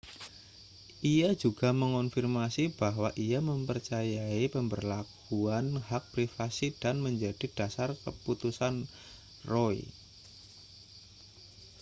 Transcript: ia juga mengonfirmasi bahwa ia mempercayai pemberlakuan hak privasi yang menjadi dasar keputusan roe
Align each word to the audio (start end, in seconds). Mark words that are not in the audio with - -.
ia 1.13 1.29
juga 1.43 1.69
mengonfirmasi 1.81 2.65
bahwa 2.81 3.09
ia 3.25 3.37
mempercayai 3.49 4.43
pemberlakuan 4.55 5.67
hak 5.89 6.03
privasi 6.13 6.67
yang 6.83 6.97
menjadi 7.05 7.45
dasar 7.59 7.89
keputusan 8.03 8.75
roe 9.49 9.83